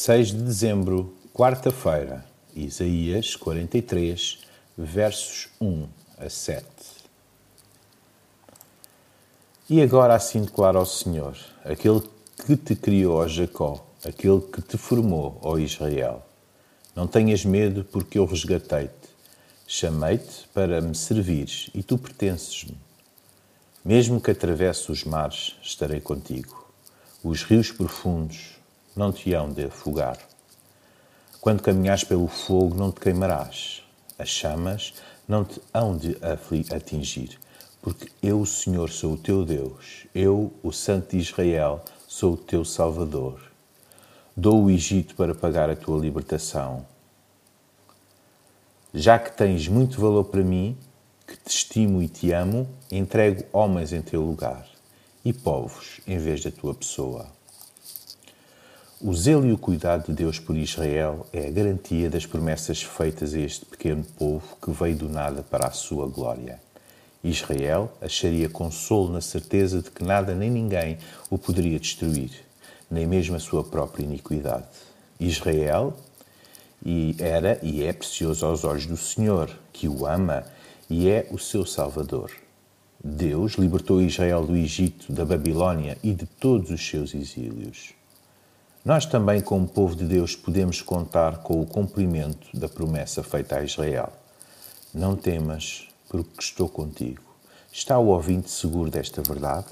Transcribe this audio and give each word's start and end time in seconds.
6 0.00 0.28
de 0.28 0.42
dezembro, 0.44 1.12
quarta-feira, 1.34 2.24
Isaías 2.54 3.34
43, 3.34 4.38
versos 4.76 5.48
1 5.60 5.88
a 6.18 6.30
7. 6.30 6.64
E 9.68 9.82
agora 9.82 10.14
assim 10.14 10.42
declara 10.42 10.78
ao 10.78 10.86
Senhor, 10.86 11.36
aquele 11.64 12.00
que 12.46 12.56
te 12.56 12.76
criou, 12.76 13.16
ó 13.16 13.26
Jacó, 13.26 13.84
aquele 14.04 14.40
que 14.40 14.62
te 14.62 14.78
formou, 14.78 15.36
ó 15.42 15.58
Israel. 15.58 16.24
Não 16.94 17.08
tenhas 17.08 17.44
medo, 17.44 17.82
porque 17.82 18.20
eu 18.20 18.24
resgatei-te. 18.24 18.92
Chamei-te 19.66 20.46
para 20.54 20.80
me 20.80 20.94
servires 20.94 21.70
e 21.74 21.82
tu 21.82 21.98
pertences-me. 21.98 22.78
Mesmo 23.84 24.20
que 24.20 24.30
atravesse 24.30 24.92
os 24.92 25.02
mares, 25.02 25.56
estarei 25.60 26.00
contigo. 26.00 26.70
Os 27.20 27.42
rios 27.42 27.72
profundos 27.72 28.58
não 28.98 29.12
te 29.12 29.32
hão 29.32 29.52
de 29.52 29.66
afogar. 29.66 30.18
Quando 31.40 31.62
caminhares 31.62 32.02
pelo 32.02 32.26
fogo, 32.26 32.74
não 32.74 32.90
te 32.90 32.98
queimarás. 32.98 33.84
As 34.18 34.28
chamas 34.28 34.92
não 35.28 35.44
te 35.44 35.62
hão 35.72 35.96
de 35.96 36.16
atingir, 36.74 37.38
porque 37.80 38.08
eu, 38.20 38.40
o 38.40 38.46
Senhor, 38.46 38.90
sou 38.90 39.12
o 39.12 39.16
teu 39.16 39.44
Deus. 39.44 40.08
Eu, 40.12 40.52
o 40.64 40.72
Santo 40.72 41.12
de 41.12 41.18
Israel, 41.18 41.84
sou 42.08 42.32
o 42.32 42.36
teu 42.36 42.64
Salvador. 42.64 43.40
Dou 44.36 44.64
o 44.64 44.70
Egito 44.70 45.14
para 45.14 45.32
pagar 45.32 45.70
a 45.70 45.76
tua 45.76 46.00
libertação. 46.00 46.84
Já 48.92 49.16
que 49.16 49.30
tens 49.30 49.68
muito 49.68 50.00
valor 50.00 50.24
para 50.24 50.42
mim, 50.42 50.76
que 51.24 51.36
te 51.36 51.50
estimo 51.50 52.02
e 52.02 52.08
te 52.08 52.32
amo, 52.32 52.68
entrego 52.90 53.44
homens 53.52 53.92
em 53.92 54.02
teu 54.02 54.22
lugar 54.22 54.66
e 55.24 55.32
povos 55.32 56.00
em 56.04 56.18
vez 56.18 56.42
da 56.42 56.50
tua 56.50 56.74
pessoa. 56.74 57.37
O 59.00 59.14
zelo 59.14 59.46
e 59.46 59.52
o 59.52 59.58
cuidado 59.58 60.06
de 60.06 60.12
Deus 60.12 60.40
por 60.40 60.56
Israel 60.56 61.24
é 61.32 61.46
a 61.46 61.50
garantia 61.52 62.10
das 62.10 62.26
promessas 62.26 62.82
feitas 62.82 63.32
a 63.32 63.38
este 63.38 63.64
pequeno 63.64 64.02
povo 64.02 64.56
que 64.60 64.72
veio 64.72 64.96
do 64.96 65.08
nada 65.08 65.40
para 65.40 65.68
a 65.68 65.70
sua 65.70 66.08
glória. 66.08 66.60
Israel 67.22 67.92
acharia 68.00 68.48
consolo 68.48 69.12
na 69.12 69.20
certeza 69.20 69.80
de 69.80 69.88
que 69.88 70.02
nada 70.02 70.34
nem 70.34 70.50
ninguém 70.50 70.98
o 71.30 71.38
poderia 71.38 71.78
destruir, 71.78 72.32
nem 72.90 73.06
mesmo 73.06 73.36
a 73.36 73.38
sua 73.38 73.62
própria 73.62 74.02
iniquidade. 74.02 74.66
Israel 75.20 75.96
e 76.84 77.14
era 77.20 77.56
e 77.62 77.84
é 77.84 77.92
precioso 77.92 78.44
aos 78.44 78.64
olhos 78.64 78.86
do 78.86 78.96
Senhor, 78.96 79.48
que 79.72 79.88
o 79.88 80.06
ama 80.06 80.44
e 80.90 81.08
é 81.08 81.28
o 81.30 81.38
seu 81.38 81.64
Salvador. 81.64 82.32
Deus 83.02 83.52
libertou 83.52 84.02
Israel 84.02 84.44
do 84.44 84.56
Egito, 84.56 85.12
da 85.12 85.24
Babilônia 85.24 85.96
e 86.02 86.12
de 86.12 86.26
todos 86.26 86.72
os 86.72 86.84
seus 86.84 87.14
exílios. 87.14 87.96
Nós 88.88 89.04
também, 89.04 89.42
como 89.42 89.68
povo 89.68 89.94
de 89.94 90.06
Deus, 90.06 90.34
podemos 90.34 90.80
contar 90.80 91.42
com 91.42 91.60
o 91.60 91.66
cumprimento 91.66 92.48
da 92.54 92.70
promessa 92.70 93.22
feita 93.22 93.58
a 93.58 93.62
Israel. 93.62 94.10
Não 94.94 95.14
temas, 95.14 95.86
porque 96.08 96.40
estou 96.40 96.70
contigo. 96.70 97.20
Está 97.70 97.98
o 97.98 98.06
ouvinte 98.06 98.50
seguro 98.50 98.90
desta 98.90 99.20
verdade? 99.20 99.66